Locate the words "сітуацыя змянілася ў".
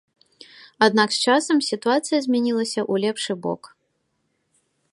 1.69-3.07